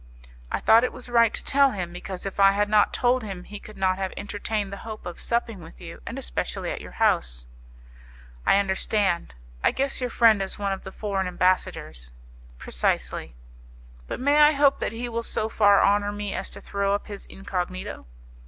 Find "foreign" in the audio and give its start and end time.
10.91-11.27